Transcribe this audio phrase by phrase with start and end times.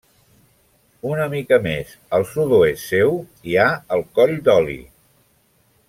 [1.09, 3.15] Una mica més al sud-oest seu
[3.51, 4.81] hi ha el Coll d'Oli.